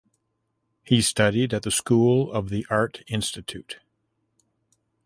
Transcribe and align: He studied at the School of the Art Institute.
He 0.81 0.99
studied 1.03 1.53
at 1.53 1.61
the 1.61 1.69
School 1.69 2.31
of 2.31 2.49
the 2.49 2.65
Art 2.71 3.03
Institute. 3.05 3.81